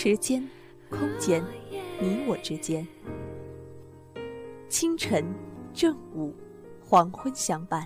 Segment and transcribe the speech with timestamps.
[0.00, 0.40] 时间、
[0.90, 1.42] 空间，
[1.98, 2.86] 你我之间。
[4.68, 5.26] 清晨、
[5.74, 6.32] 正午、
[6.80, 7.84] 黄昏相伴。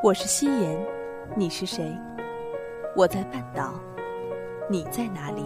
[0.00, 0.80] 我是夕颜，
[1.34, 1.92] 你是谁？
[2.94, 3.74] 我在半岛，
[4.70, 5.42] 你在哪里？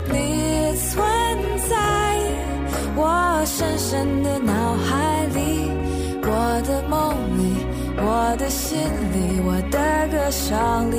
[0.00, 0.98] 你存
[1.68, 2.16] 在
[2.96, 5.07] 我深深的脑海
[8.48, 10.96] 心里，我的歌声里。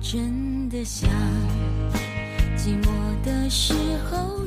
[0.00, 1.08] 真的想
[2.56, 2.88] 寂寞
[3.24, 3.74] 的时
[4.10, 4.44] 候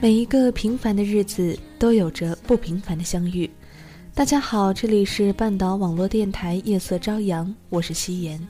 [0.00, 3.50] 每一个平凡的日子都有着不平凡的相遇。
[4.14, 8.40] 大家好，这里是半岛网络电台夜色朝阳，我是夕颜。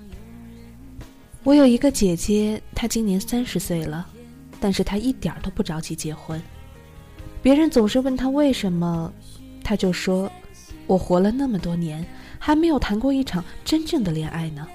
[1.42, 4.06] 我有一个姐姐，她今年三十岁了，
[4.60, 6.40] 但是她一点都不着急结婚。
[7.42, 9.12] 别人总是问她为什么，
[9.64, 10.30] 她就说
[10.86, 12.04] ：“我活了那么多年，
[12.38, 14.66] 还没有谈过一场真正的恋爱呢，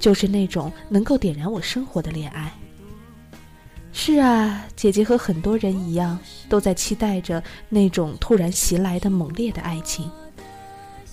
[0.00, 2.52] 就是那种能够点燃我生活的恋爱。”
[3.98, 6.18] 是啊，姐姐和很多人一样，
[6.50, 10.08] 都在期待着那种突然袭来的猛烈的爱情。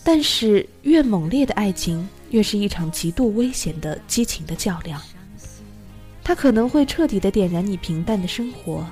[0.03, 5.01] 但是，越猛烈的爱情，越是一场极度危险的激情的较量。
[6.25, 8.85] 它可能会彻底的点燃你平淡的生活。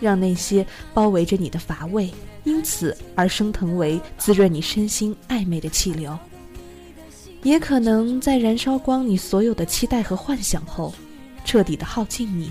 [0.00, 2.12] 让那些包围着你的乏味，
[2.44, 6.16] 因此而升腾为滋润你身心暧昧的气流，
[7.42, 10.94] 也可能在燃烧光你所有的期待和幻想后，
[11.44, 12.50] 彻底的耗尽你，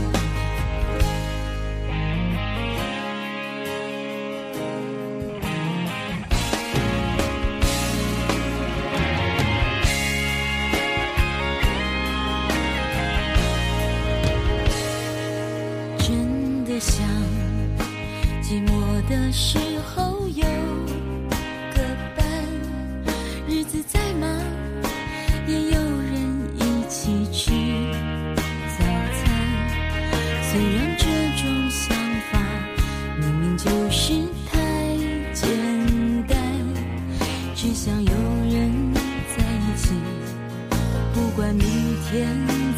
[19.11, 19.59] 的时
[19.93, 20.43] 候有
[21.75, 21.81] 个
[22.15, 22.25] 伴，
[23.45, 24.29] 日子再忙
[25.45, 26.15] 也有人
[26.55, 27.51] 一起吃
[28.79, 28.85] 早
[29.19, 29.27] 餐。
[30.49, 31.05] 虽然这
[31.35, 31.93] 种想
[32.31, 32.39] 法
[33.19, 34.13] 明明就是
[34.49, 34.57] 太
[35.33, 35.45] 简
[36.25, 36.37] 单，
[37.53, 38.13] 只想有
[38.49, 38.93] 人
[39.35, 39.89] 在一起，
[41.13, 41.67] 不管明
[42.09, 42.29] 天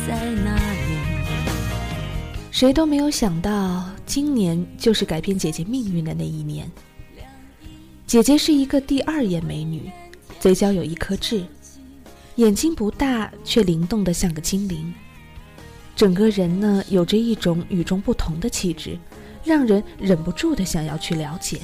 [0.08, 0.98] 在哪里。
[2.50, 3.93] 谁都没有想到。
[4.14, 6.72] 今年就是改变姐姐命运的那一年。
[8.06, 9.92] 姐姐是一个第二眼美女，
[10.40, 11.44] 嘴角有一颗痣，
[12.36, 14.94] 眼睛不大却灵动的像个精灵，
[15.96, 19.00] 整个人呢有着一种与众不同的气质，
[19.44, 21.62] 让人忍不住的想要去了解。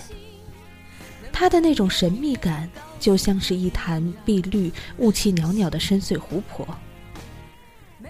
[1.31, 2.67] 她的那种神秘感，
[2.99, 6.67] 就像是一潭碧绿、雾气袅袅的深邃湖泊。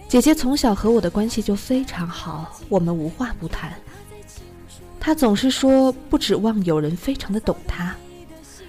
[0.08, 3.78] 姐姐从小和我的关系就非常好，我们无话不谈。
[5.00, 7.96] 他总是说不指望有人非常的懂他，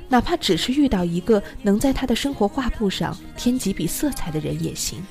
[0.08, 5.04] 哪怕只是遇到一个能在他的生活画布上添几笔色彩的人也行。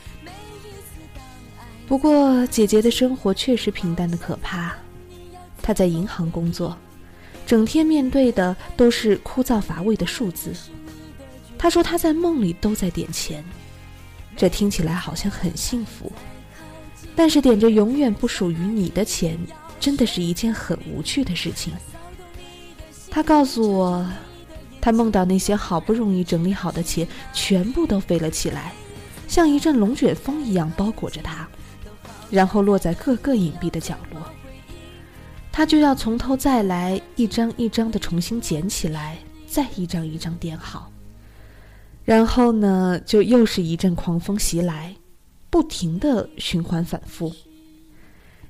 [1.87, 4.73] 不过姐姐的生活确实平淡的可怕，
[5.61, 6.77] 她在银行工作，
[7.45, 10.53] 整天面对的都是枯燥乏味的数字。
[11.57, 13.43] 她说她在梦里都在点钱，
[14.37, 16.11] 这听起来好像很幸福，
[17.15, 19.37] 但是点着永远不属于你的钱。
[19.79, 21.73] 真的是一件很无趣的事情。
[23.09, 24.07] 他告诉我，
[24.79, 28.73] 他梦到那些好不容易整理好的钱全部都飞了起来，
[29.27, 31.47] 像一阵龙卷风一样包裹着他，
[32.29, 34.21] 然后落在各个隐蔽的角落。
[35.51, 39.17] 他就要从头再来，一张一张的重新捡起来，
[39.47, 40.91] 再一张一张点好。
[42.05, 44.95] 然后呢，就又是一阵狂风袭来，
[45.49, 47.33] 不停的循环反复。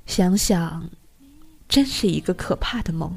[0.04, 0.90] 想想。
[1.70, 3.10] 真是一个可怕的梦。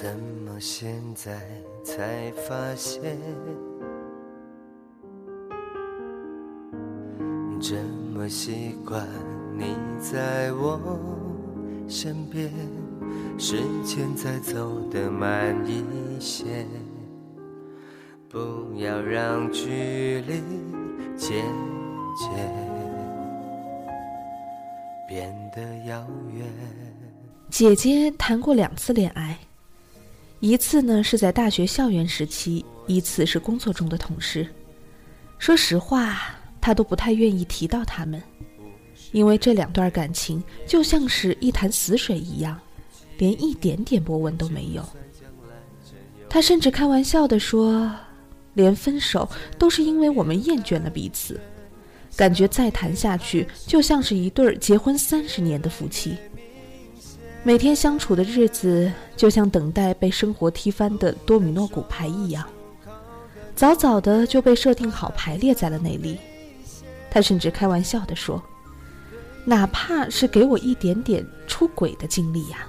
[0.00, 1.40] 怎么现在
[1.82, 3.18] 才发现？
[7.60, 7.74] 这
[8.14, 9.04] 么习惯
[9.56, 10.78] 你在我
[11.88, 12.48] 身边，
[13.40, 15.82] 时间在走得慢一
[16.20, 16.64] 些，
[18.28, 18.38] 不
[18.76, 20.40] 要让距离
[21.16, 21.44] 渐
[22.16, 22.30] 渐
[25.08, 26.46] 变得遥远。
[27.50, 29.36] 姐姐谈过两次恋爱，
[30.40, 34.46] 一次呢是在大学校园时期，一次是工作中的同事。
[35.38, 36.34] 说实话。
[36.60, 38.20] 他都不太愿意提到他们，
[39.12, 42.60] 因为这两段感情就像是一潭死水一样，
[43.16, 44.84] 连一点点波纹都没有。
[46.28, 47.90] 他甚至开玩笑的说
[48.54, 49.26] ：“连分手
[49.56, 51.40] 都是因为我们厌倦了彼此，
[52.16, 56.16] 感觉再谈下去就像是一对结婚三十年的夫妻，
[57.44, 62.46] 每天相处的日子就像等待被生活踢翻的多米诺骨牌一样，
[63.54, 66.18] 早早的就被设定好排列在了那里。”
[67.10, 68.42] 他甚至开玩笑地说
[69.46, 72.66] ：“哪怕是给我一点点出轨的经历呀。”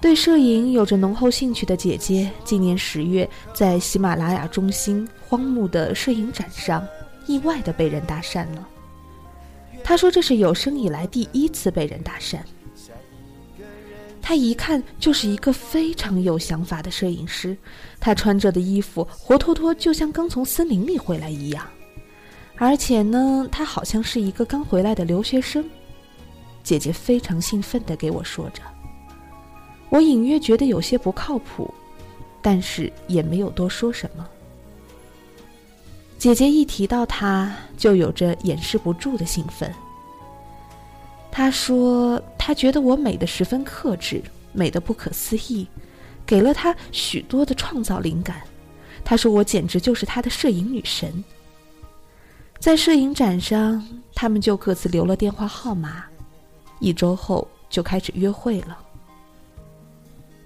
[0.00, 6.84] 对摄影有着浓厚兴趣的姐姐，今年十月在喜马拉雅中心荒木的摄影展上，
[7.26, 8.68] 意外的被人搭讪了。
[9.88, 12.36] 他说：“这是有生以来第一次被人搭讪。”
[14.20, 17.56] 他一看就是一个非常有想法的摄影师，
[17.98, 21.66] 他穿着的衣服活脱脱就像刚从森林里回来一样。
[22.56, 25.64] 而且呢，他好像是一个刚回来的留学生。
[26.62, 28.60] 姐姐非常兴奋地给我说着，
[29.88, 31.72] 我隐约觉得有些不靠谱，
[32.42, 34.28] 但是也没有多说什么。
[36.18, 39.72] 姐姐一提到他，就有着掩饰不住的兴奋。
[41.30, 44.20] 她说：“她觉得我美的十分克制，
[44.52, 45.66] 美的不可思议，
[46.26, 48.42] 给了她许多的创造灵感。”
[49.04, 51.24] 她说：“我简直就是她的摄影女神。”
[52.58, 56.02] 在摄影展上，他们就各自留了电话号码，
[56.80, 58.76] 一周后就开始约会了。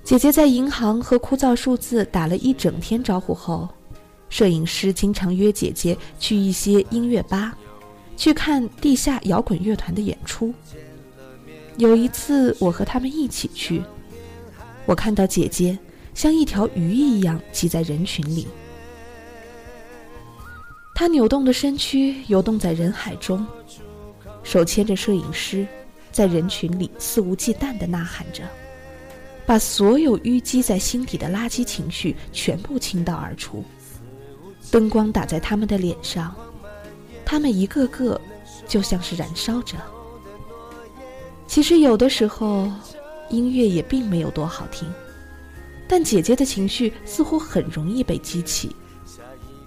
[0.05, 3.67] 姐姐在银行和枯燥数字打了一整天招呼后，
[4.33, 7.55] 摄影师经常约姐姐去一些音乐吧，
[8.17, 10.55] 去看地下摇滚乐团的演出。
[11.77, 13.83] 有一次，我和他们一起去，
[14.87, 15.79] 我看到姐姐
[16.15, 18.49] 像一条鱼一样挤在人群里。
[20.95, 23.47] 他扭动的身躯游动在人海中，
[24.43, 25.67] 手牵着摄影师，
[26.11, 28.45] 在人群里肆无忌惮地呐喊着，
[29.45, 33.63] 把所有淤积在心底的垃圾情绪全部倾倒而出。
[34.73, 36.35] 灯光打在他们的脸上，
[37.25, 38.21] 他们一个个
[38.67, 39.77] 就像是燃烧着。
[41.47, 42.69] 其实有的时候，
[43.29, 44.93] 音乐也并没有多好听，
[45.87, 48.75] 但姐姐的情绪似乎很容易被激起。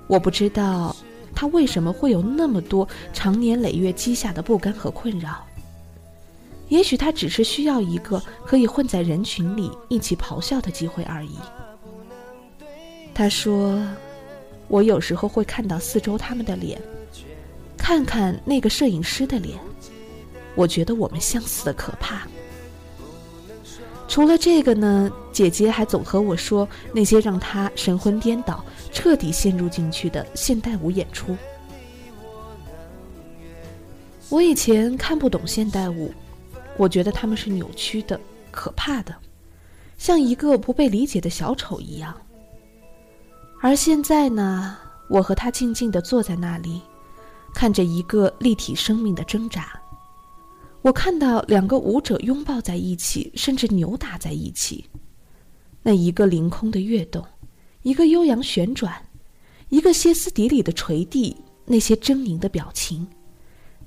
[0.07, 0.95] 我不知道。
[1.37, 5.45] 她为什么会有那么多长年累月积下的不甘和困扰？
[6.69, 11.35] 也许她只是需要一个可以混在人群里一起咆哮的机会而已。
[13.13, 13.85] 她说
[14.67, 16.81] ：“我有时候会看到四周他们的脸，
[17.77, 19.57] 看看那个摄影师的脸，
[20.55, 22.27] 我觉得我们相似的可怕。”
[24.07, 31.35] 除了这个呢，姐姐还总和我说那些让她神魂颠倒、彻底陷入进去的现代舞演出。
[34.29, 36.13] 我以前看不懂现代舞，
[36.77, 38.19] 我觉得他们是扭曲的、
[38.51, 39.13] 可怕的，
[39.97, 42.15] 像一个不被理解的小丑一样。
[43.61, 44.77] 而现在呢，
[45.09, 46.81] 我和他静静地坐在那里，
[47.53, 49.79] 看着一个立体生命的挣扎。
[50.81, 54.85] 我看到两个舞者拥抱在一起，甚至扭打在一起。
[55.81, 57.25] 那一个凌空的跃动，
[57.81, 58.93] 一个悠扬旋转，
[59.69, 61.35] 一个歇斯底里的垂地，
[61.65, 63.07] 那些狰狞的表情，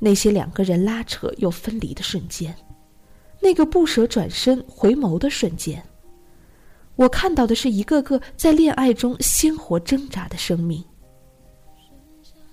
[0.00, 2.52] 那些两个人拉扯又分离的瞬间，
[3.40, 5.84] 那个不舍转身回眸的瞬间，
[6.98, 10.84] 我看到的是一个个在恋爱中鲜活挣扎的生命。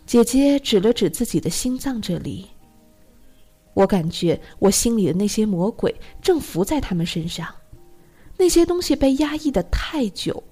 [0.06, 2.46] 姐姐指了指自己的心脏这里。
[3.74, 7.52] 我感觉我心里的那些魔鬼正伏在他们身上，
[8.38, 10.44] 那些东西被压抑的太久，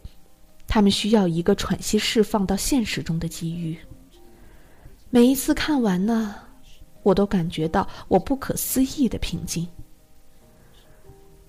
[0.68, 3.78] 他们需要一个喘息、释放到现实中的机遇。
[5.12, 6.34] 每一次看完呢，
[7.04, 9.68] 我都感觉到我不可思议的平静。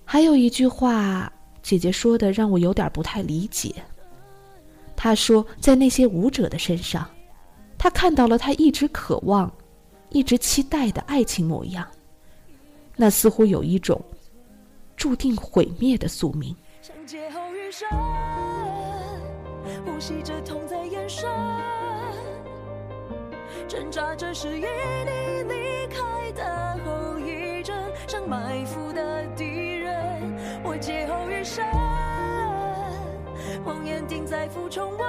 [0.05, 1.33] 还有一句话，
[1.65, 3.73] 姐姐说的让我有点不太理解。
[4.95, 7.09] 她说，在那些舞者的身上，
[7.75, 9.51] 她看到了她一直渴望。
[10.11, 11.85] 一直期待的爱情模样，
[12.95, 13.99] 那似乎有一种
[14.95, 16.55] 注定毁灭的宿命。
[19.83, 21.27] 呼吸着痛在眼神，
[23.67, 27.75] 挣扎着是与你离开的后遗症，
[28.07, 29.54] 像埋伏的地。
[30.67, 31.63] 我劫后余生，
[33.63, 35.07] 谎言定在浮重温，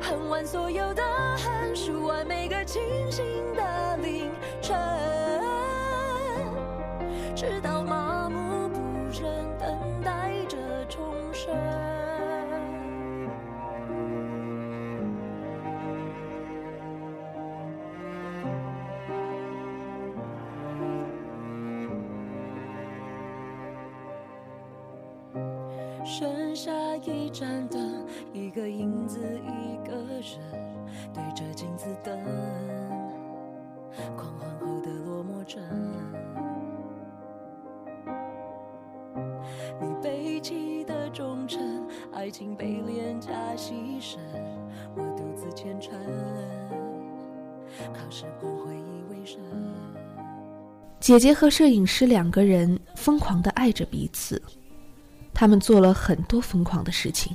[0.00, 1.02] 恨完所有的
[1.36, 4.30] 恨，数完每个清醒的凌
[4.62, 4.78] 晨，
[7.34, 8.78] 直到麻木不
[9.10, 10.56] 仁，等待着
[10.88, 11.52] 重生。
[26.58, 30.40] 下一盏灯，一个影子，一个人，
[31.14, 32.18] 对着镜子等，
[34.16, 35.62] 狂欢后的落寞症。
[39.80, 44.18] 你背弃的忠诚，爱情被廉价牺牲，
[44.96, 45.96] 我独自虔诚，
[47.94, 49.40] 靠时光回忆为生。
[50.98, 54.42] 姐姐和摄影师两个人疯狂的爱着彼此，
[55.38, 57.32] 他们做了很多疯狂的事情。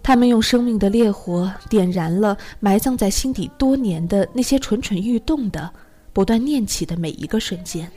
[0.00, 5.68] 他们用生命的烈火点燃了埋葬在心底多年的那些蠢蠢欲动的、
[6.12, 7.90] 不断念起的每一个瞬间。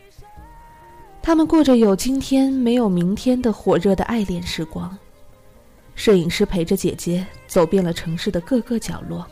[1.22, 4.98] 他们过着有今天没有明天的火热的爱恋时光。
[5.94, 9.24] 摄影师陪着姐姐走遍了城市的各个角落，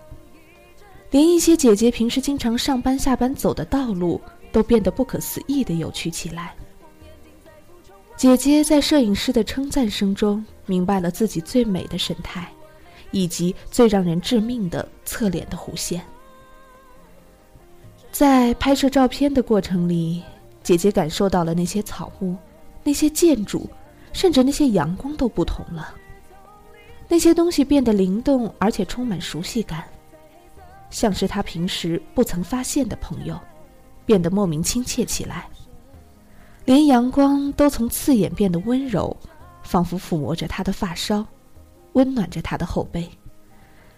[1.10, 6.54] 连一些姐姐平时经常上班下班走的道路都变得不可思议的有趣起来。
[8.18, 12.50] 姐姐在摄影师的称赞声中明白了自己最美的神态，
[13.12, 16.02] 以及最让人致命的侧脸的弧线。
[18.14, 20.24] 在拍摄照片的过程里，
[20.64, 22.38] 姐姐感受到了那些草木、
[22.86, 23.70] 那些建筑，
[24.14, 25.94] 甚至那些阳光都不同了。
[27.10, 29.84] 那些东西变得灵动，而且充满熟悉感，
[30.90, 33.38] 像是她平时不曾发现的朋友，
[34.06, 35.50] 变得莫名亲切起来。
[36.66, 39.16] 连阳光都从刺眼变得温柔，
[39.64, 41.24] 仿佛抚摸着她的发梢，
[41.94, 43.08] 温暖着她的后背，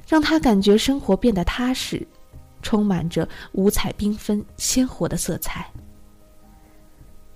[0.06, 2.06] 让她感觉生活变得踏实，
[2.62, 5.66] 充满着五彩缤纷、鲜活的色彩。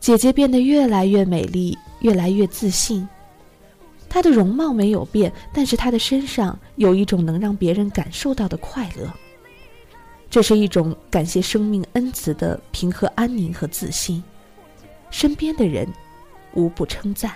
[0.01, 3.07] 姐姐变得越来越美丽，越来越自信。
[4.09, 9.09] 她的容貌没有变，但是她的身上有一种能让别人感受到的快乐。
[10.29, 14.21] 这是一种感谢生命恩赐的平和、安宁和自信。
[15.11, 15.87] 身边的人
[16.53, 17.33] 无不称赞。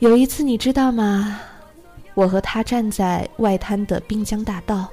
[0.00, 1.40] 有一次，你知道吗？
[2.14, 4.88] 我和他站在外滩的滨江大道，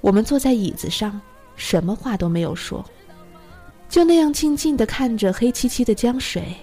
[0.00, 1.20] 我们坐在椅子上，
[1.56, 2.84] 什么话都没有说，
[3.88, 6.56] 就那样静静的看着黑漆漆的江水。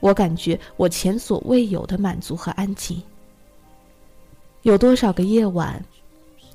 [0.00, 3.02] 我感觉我前所未有的满足和安静。
[4.62, 5.82] 有多少个夜晚，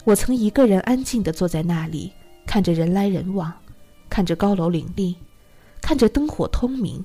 [0.03, 2.11] 我曾一个人安静的坐在那里，
[2.45, 3.53] 看着人来人往。
[4.13, 5.15] 看着高楼林立，
[5.81, 7.03] 看着灯火通明。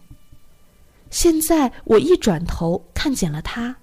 [1.09, 3.75] 现在我一转头看见了他，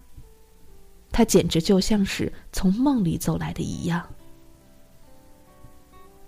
[1.12, 4.08] 他简直就像是从梦里走来的一样。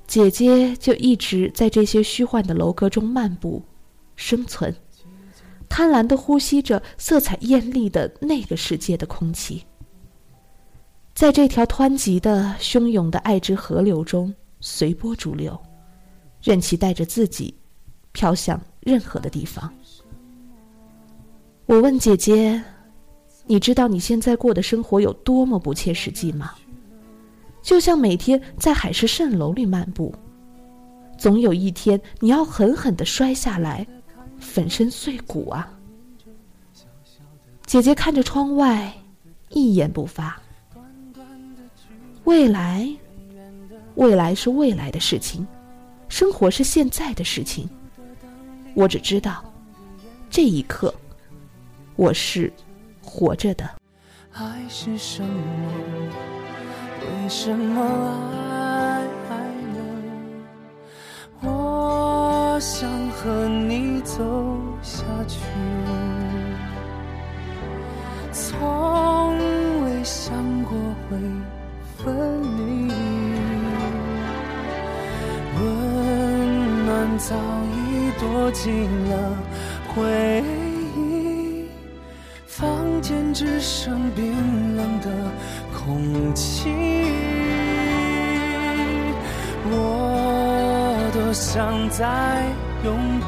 [0.08, 3.62] 姐姐就一直在这些虚幻的楼阁中漫步、
[4.16, 4.76] 生存，
[5.70, 9.64] 贪婪的呼吸着色彩艳丽的那个世界的空气，
[11.14, 15.56] 在这条湍急的、汹涌的爱之河流中随波逐流。
[16.42, 17.54] 任其带着自己，
[18.12, 19.72] 飘向任何的地方。
[21.66, 22.64] 我问姐姐
[23.46, 26.54] ：“你知道你现在过的生活有多么不切实际吗？
[27.62, 30.16] 就像每天在海市蜃楼里漫步，
[31.18, 33.86] 总有一天你要狠狠的摔下来，
[34.40, 35.70] 粉身碎骨啊！”
[37.68, 38.94] 姐姐看着窗外，
[39.50, 40.42] 一言不发。
[42.24, 42.90] 未来，
[43.96, 45.46] 未来是未来的事情。
[46.10, 47.70] 生活是现在的事情，
[48.74, 49.44] 我只知道，
[50.30, 50.94] 这一刻，
[51.96, 52.52] 我是
[53.02, 53.70] 活着的。
[54.34, 55.30] 爱是什么？
[57.02, 57.82] 为什么
[59.30, 59.80] 爱呢？
[61.42, 65.38] 我想和你走下去，
[68.32, 69.38] 从
[69.84, 70.78] 未想过
[71.10, 71.18] 会
[77.18, 79.38] 早已躲进了
[79.88, 80.44] 回
[80.96, 81.66] 忆，
[82.46, 85.10] 房间只剩冰冷的
[85.74, 86.70] 空气。
[89.70, 92.46] 我多想再
[92.84, 93.28] 拥抱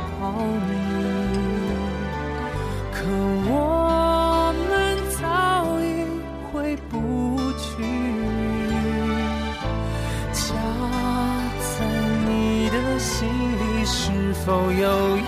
[14.49, 15.21] 都有意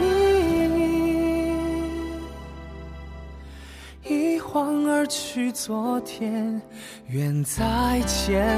[4.10, 4.14] 义？
[4.34, 6.60] 一晃而去，昨天
[7.08, 8.58] 远在千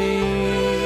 [0.00, 0.79] 里。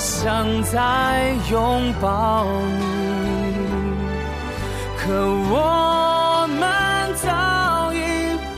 [0.00, 2.46] 想再拥抱
[2.78, 3.54] 你，
[4.96, 7.98] 可我们早已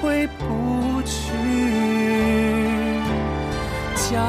[0.00, 1.12] 回不去。
[4.08, 4.22] 家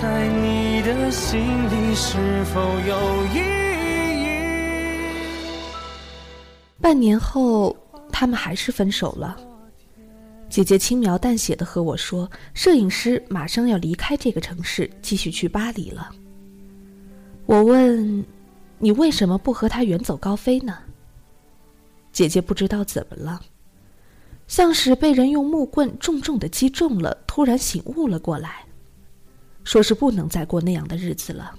[0.00, 3.38] 在你的心里是否有意
[4.22, 4.26] 义？
[6.80, 7.76] 半年后，
[8.12, 9.36] 他们还是分手了。
[10.56, 16.10] 姐姐轻描淡写的和我说：“摄影师马上要离开这个城市，继续去巴黎了。”
[17.44, 18.24] 我问
[18.80, 20.78] ：“你为什么不和他远走高飞呢？”
[22.10, 23.38] 姐姐不知道怎么了，
[24.48, 28.64] 像是被人用木棍重重的击中了，突然醒悟了过来，
[29.62, 31.54] 说是不能再过那样的日子了。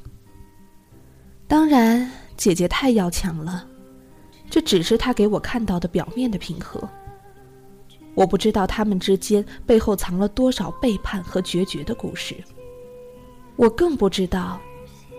[1.47, 3.67] 当然，姐姐太要强了，
[4.49, 6.89] 这只是她给我看到的表面的平和。
[8.17, 12.35] 我不知道他们之间背后藏了多少背叛和决绝的故事。
[13.55, 14.59] 我更不知道，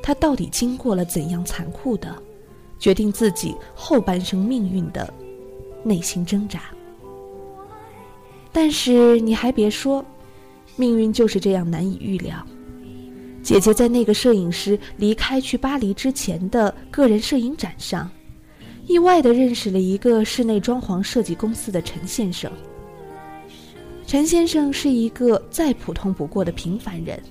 [0.03, 2.13] 他到底经过了怎样残酷的，
[2.77, 5.15] 决定自己后半生命运的
[5.85, 6.63] 内心挣扎。
[8.51, 10.05] 但是你还别说，
[10.75, 12.45] 命运就是这样难以预料。
[13.45, 18.11] 姐姐在那个摄影师离开去巴黎之前的个人摄影展上，
[18.89, 22.51] 意外的认识了一个室内装潢设计公司的陈先生。
[24.09, 27.23] 陈先生是一个再普通不过的平凡人，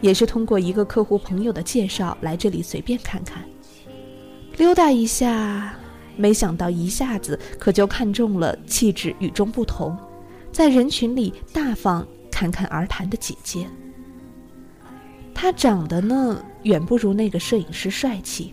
[0.00, 3.44] 也是通过一个客户朋友的介绍来这里随便看看，
[4.56, 5.72] 溜达一下，
[6.16, 9.96] 没想到一下子可就看中了气质与众不同，
[10.50, 13.64] 在人群里大方侃侃而谈的姐姐。
[15.32, 18.52] 她长得呢，远不如那个摄影师帅气，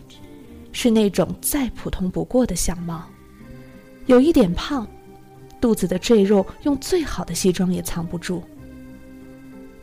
[0.71, 3.03] 是那种再普通不过的相貌，
[4.05, 4.87] 有一点胖。
[5.59, 8.43] 肚子的赘肉用最好的西装也藏不住。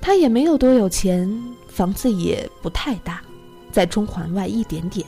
[0.00, 1.32] 他也没有多有钱，
[1.68, 3.22] 房子也不太大，
[3.70, 5.06] 在中环外一点点。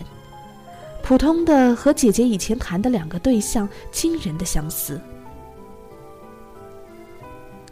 [1.03, 5.01] 普通的和姐姐以前谈的两个对象惊人的相似。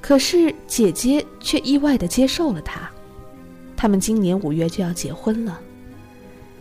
[0.00, 2.90] 可是姐姐却意外的接受了他，
[3.76, 5.61] 他们今年五月就要结婚了。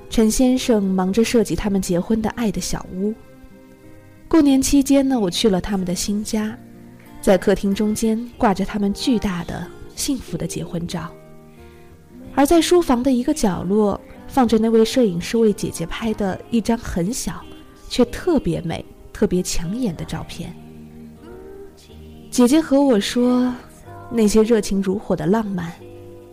[0.09, 3.13] 陈先生忙着设计他们结婚的爱的小屋。
[4.31, 6.57] 过年期间呢，我去了他们的新家，
[7.19, 11.11] 在客厅中间挂着他们巨大的、幸福的结婚照，
[12.33, 17.43] 而在书房的一个角落放着那位摄影师为姐姐拍的一张很小，
[17.89, 20.55] 却特别美、特别抢眼的照片。
[22.29, 23.53] 姐姐和我说，
[24.09, 25.73] 那些热情如火的浪漫，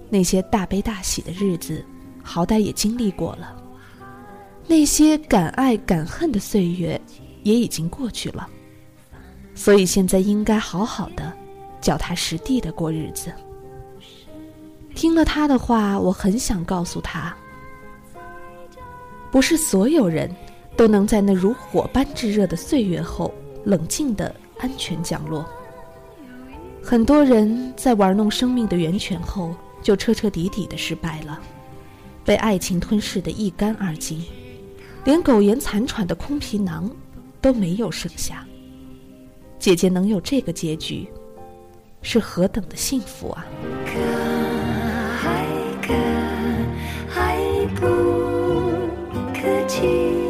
[0.09, 1.85] 那些大悲大喜的日子，
[2.23, 3.61] 好歹也经历过了，
[4.69, 7.01] 那些敢爱敢恨的岁月。
[7.49, 8.47] 也已经过去了，
[9.55, 11.33] 所以现在应该好好的，
[11.81, 13.33] 脚踏实地的过日子。
[14.95, 17.35] 听了他的话，我很想告诉他，
[19.31, 20.31] 不是所有人
[20.77, 23.33] 都能在那如火般炙热的岁月后
[23.65, 25.49] 冷静的安全降落。
[26.83, 31.41] 很多人在玩弄生命的源泉后，就彻彻底底的失败了，
[32.25, 34.23] 被爱情吞噬的一干二净，
[35.05, 36.91] 连苟延残喘的空皮囊。
[37.41, 38.47] 都没有剩下。
[39.59, 41.09] 姐姐能有这个结局，
[42.03, 43.45] 是何等的幸福啊！
[43.85, 43.91] 可
[45.27, 45.47] 爱
[45.83, 45.93] 可
[47.15, 47.87] 爱不
[49.35, 50.28] 可及。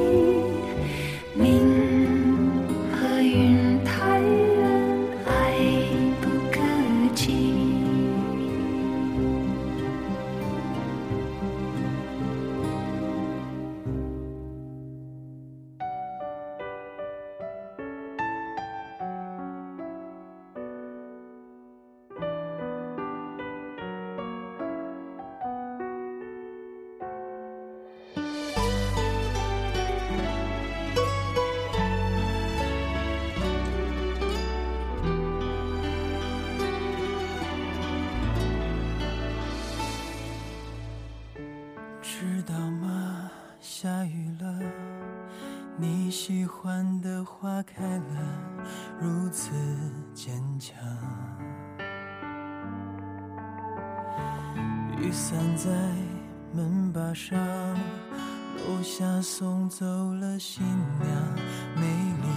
[59.68, 61.36] 走了新娘，
[61.76, 61.82] 美
[62.22, 62.28] 丽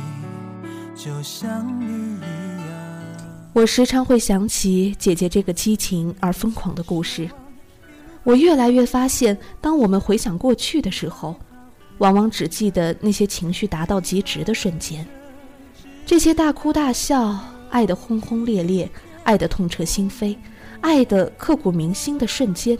[0.94, 3.52] 就像你一样。
[3.54, 7.30] 我时常会想起姐姐这个激情而疯狂的故事。
[8.24, 11.34] 我越来越发现，当我们回想过去的时候，
[12.00, 15.08] 往往只记得那些情绪达到极值的瞬间，
[16.06, 17.40] 这些大哭大笑、
[17.70, 18.90] 爱得轰轰烈烈、
[19.24, 20.36] 爱得痛彻心扉、
[20.82, 22.78] 爱得刻骨铭心的瞬间，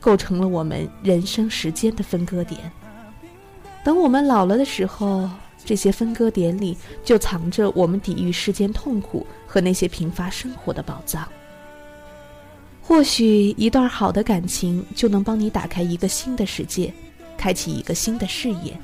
[0.00, 2.60] 构成了我们人生时间的分割点。
[3.84, 5.30] 等我们老了的时候，
[5.64, 11.28] 这些分割点里就藏着我们抵御世间痛苦和那些贫乏生活的宝藏。
[12.82, 16.92] 或许一段好的感情就能帮你打开一个新的世界。
[17.36, 18.74] 开启一个新的视野，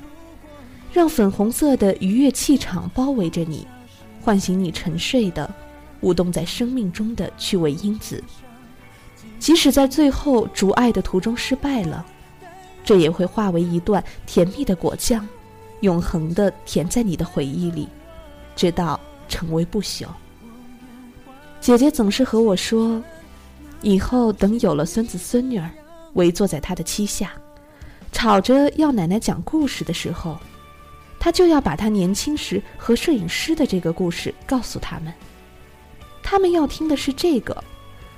[0.93, 3.65] 让粉红色的愉悦气场包围着你，
[4.21, 5.51] 唤醒你沉睡的、
[6.01, 8.23] 舞动在生命中的趣味因子。
[9.39, 12.05] 即使在最后逐爱的途中失败了，
[12.83, 15.27] 这也会化为一段甜蜜的果酱，
[15.81, 17.87] 永恒的甜在你的回忆里，
[18.55, 20.07] 直到成为不朽。
[21.59, 23.01] 姐姐总是和我说，
[23.81, 25.69] 以后等有了孙子孙女儿，
[26.13, 27.31] 围坐在她的膝下。
[28.11, 30.37] 吵着要奶奶讲故事的时候，
[31.17, 35.13] 他就要把他年轻时和摄影师的这个故事告诉他们。
[36.21, 37.63] 他们要听的是这个，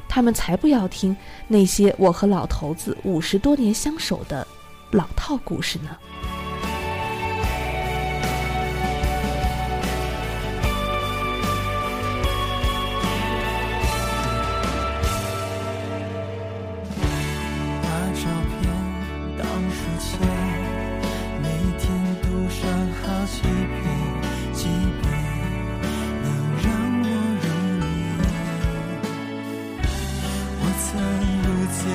[0.07, 1.15] 他们才不要听
[1.47, 4.45] 那些我和老头子五十多年相守的
[4.91, 5.97] 老套故事呢。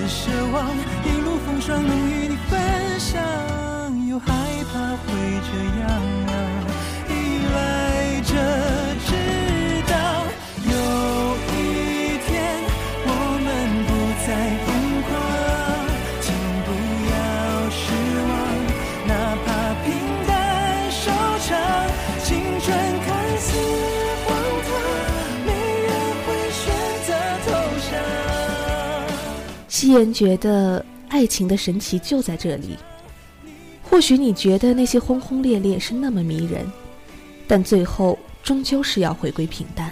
[0.08, 0.70] 奢望
[1.04, 2.58] 一路风霜能与你分
[2.98, 3.20] 享
[4.06, 4.26] 又害
[4.72, 5.12] 怕会
[5.52, 6.27] 这样。
[29.88, 32.76] 西言觉得爱情的神奇就在这里。
[33.82, 36.70] 或许你觉得那些轰轰烈烈是那么迷人，
[37.46, 39.90] 但最后终究是要回归平淡。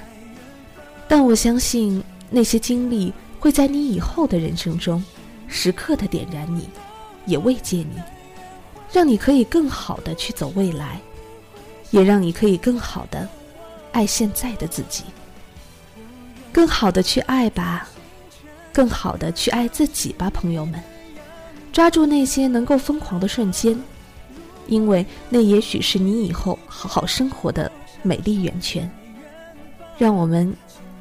[1.09, 5.03] 但我相信那些经历会在你以后的人生中，
[5.49, 6.69] 时刻的点燃你，
[7.25, 7.95] 也慰藉你，
[8.93, 11.01] 让你可以更好的去走未来，
[11.91, 13.27] 也让你可以更好的
[13.93, 15.05] 爱现在的自己，
[16.53, 17.89] 更好的去爱吧。
[18.77, 20.79] 更好的去爱自己吧，朋友们，
[21.73, 23.75] 抓住那些能够疯狂的瞬间，
[24.67, 28.91] 因为那也许是你以后好好生活的美丽源泉。
[29.97, 30.55] 让我们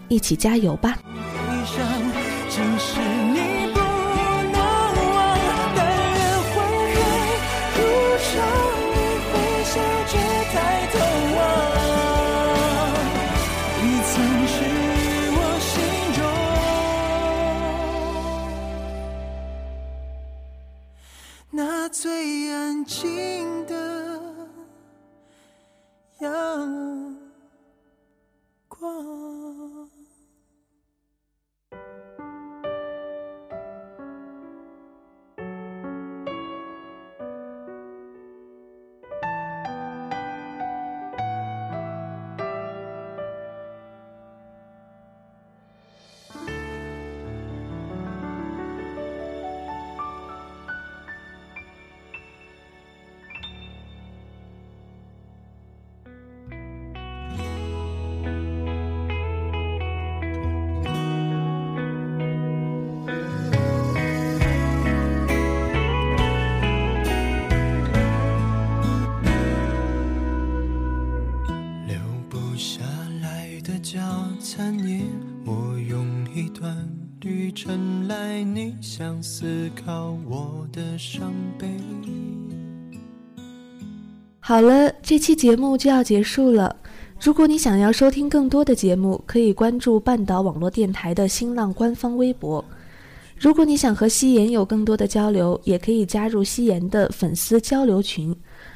[0.07, 0.97] 一起加油吧！
[22.75, 23.54] 安静
[78.81, 81.67] 想思考我的伤悲。
[84.39, 86.75] 好了，这期节目就要结束了。
[87.19, 92.63] 如果你想要收听更多的节目，可以关注半岛网络电台的新浪官方微博。
[93.37, 98.35] 如果你想和夕颜有更多的交流，也可以加入夕颜的粉丝交流群：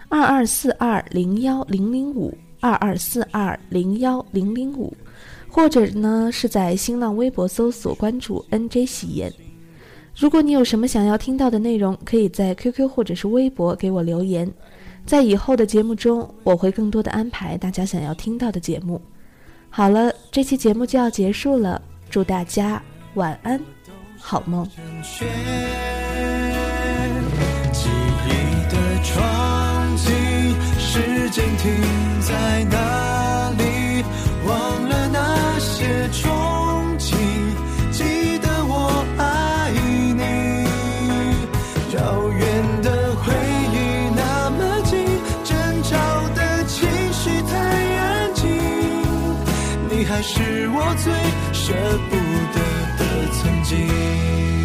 [0.10, 4.92] 二二四二零幺零零五二二四二零幺零零五，
[5.50, 9.34] 或者呢是在新浪微博搜索关注 NJ 喜言。
[10.16, 14.52] 如果你有什么想要听到的内容，可以在 QQ 或者是微博给我留言，
[15.06, 19.02] 在以后的节目中，我会更多的安排大家想要听到的节目。
[19.70, 22.82] 好了，这期节目就要结束了，祝大家
[23.14, 23.60] 晚安，
[24.18, 24.68] 好梦。
[27.72, 27.88] 记
[28.26, 28.30] 忆
[28.70, 30.12] 的窗景，
[30.80, 31.72] 时间停
[32.20, 32.99] 在哪
[50.00, 51.12] 你还是我最
[51.52, 51.74] 舍
[52.10, 52.16] 不
[52.54, 52.64] 得
[52.98, 54.59] 的曾经。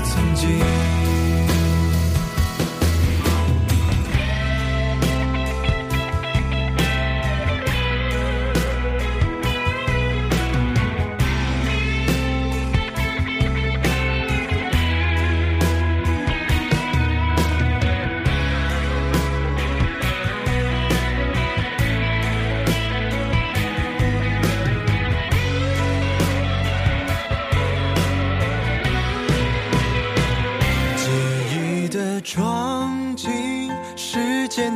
[0.00, 0.97] 曾经。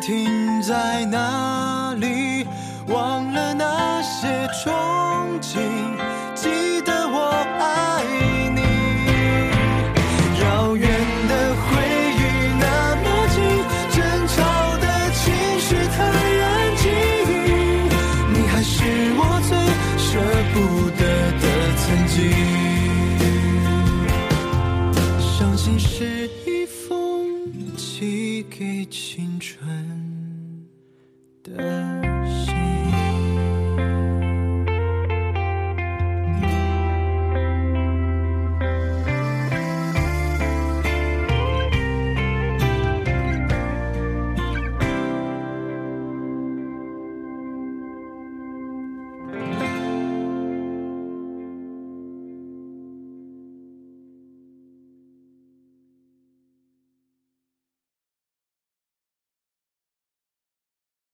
[0.00, 2.46] 停在哪里？
[2.88, 4.91] 忘了那些。